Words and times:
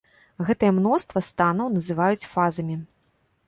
Гэтае 0.47 0.71
мноства 0.77 1.23
станаў 1.29 1.71
называюць 1.77 2.29
фазамі. 2.35 2.83